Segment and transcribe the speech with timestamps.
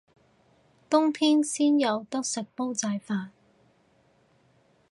[0.89, 3.27] 冬天先有得食煲仔飯